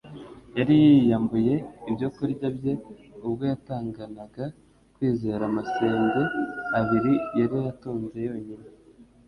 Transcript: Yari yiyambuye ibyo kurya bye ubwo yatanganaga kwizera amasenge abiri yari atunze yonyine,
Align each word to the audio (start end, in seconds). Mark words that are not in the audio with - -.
Yari 0.57 0.73
yiyambuye 0.83 1.53
ibyo 1.89 2.07
kurya 2.15 2.47
bye 2.57 2.73
ubwo 3.27 3.43
yatanganaga 3.51 4.45
kwizera 4.95 5.41
amasenge 5.49 6.21
abiri 6.79 7.13
yari 7.39 7.57
atunze 7.71 8.17
yonyine, 8.27 8.67